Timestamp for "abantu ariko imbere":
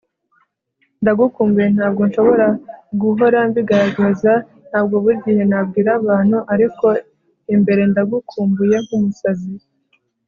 5.99-7.81